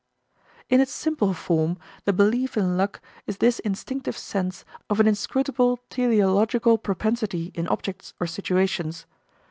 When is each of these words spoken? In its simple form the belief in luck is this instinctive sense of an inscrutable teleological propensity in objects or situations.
In 0.67 0.81
its 0.81 0.91
simple 0.91 1.31
form 1.31 1.77
the 2.05 2.11
belief 2.11 2.57
in 2.57 2.75
luck 2.75 3.01
is 3.27 3.37
this 3.37 3.59
instinctive 3.59 4.17
sense 4.17 4.65
of 4.89 4.99
an 4.99 5.05
inscrutable 5.07 5.77
teleological 5.91 6.79
propensity 6.79 7.51
in 7.53 7.67
objects 7.67 8.15
or 8.19 8.25
situations. 8.25 9.05